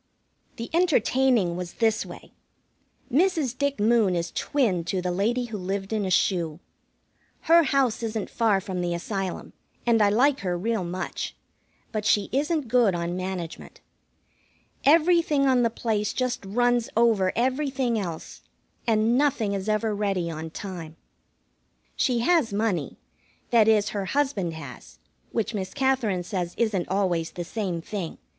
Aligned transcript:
The 0.55 0.71
entertaining 0.73 1.55
was 1.55 1.73
this 1.73 2.03
way. 2.07 2.31
Mrs. 3.13 3.55
Dick 3.55 3.79
Moon 3.79 4.15
is 4.15 4.31
twin 4.31 4.83
to 4.85 4.99
the 4.99 5.11
lady 5.11 5.45
who 5.45 5.59
lived 5.59 5.93
in 5.93 6.05
a 6.05 6.09
shoe. 6.09 6.59
Her 7.41 7.61
house 7.61 8.01
isn't 8.01 8.27
far 8.31 8.59
from 8.59 8.81
the 8.81 8.95
Asylum, 8.95 9.53
and 9.85 10.01
I 10.01 10.09
like 10.09 10.39
her 10.39 10.57
real 10.57 10.83
much; 10.83 11.35
but 11.91 12.03
she 12.03 12.29
isn't 12.31 12.67
good 12.67 12.95
on 12.95 13.15
management. 13.15 13.79
Everything 14.85 15.45
on 15.45 15.61
the 15.61 15.69
place 15.69 16.13
just 16.13 16.43
runs 16.45 16.89
over 16.97 17.31
everything 17.35 17.99
else, 17.99 18.41
and 18.87 19.15
nothing 19.19 19.53
is 19.53 19.69
ever 19.69 19.93
ready 19.93 20.31
on 20.31 20.49
time. 20.49 20.95
She 21.95 22.21
has 22.21 22.51
money 22.51 22.97
that 23.51 23.67
is, 23.67 23.89
her 23.89 24.05
husband 24.05 24.55
has, 24.55 24.97
which 25.31 25.53
Miss 25.53 25.75
Katherine 25.75 26.23
says 26.23 26.55
isn't 26.57 26.89
always 26.89 27.29
the 27.33 27.43
same 27.45 27.83
thing. 27.83 28.17